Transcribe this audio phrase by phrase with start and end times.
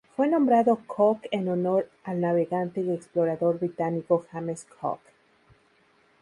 [0.15, 4.99] Fue nombrado Cook en honor al navegante y explorador británico James Cook.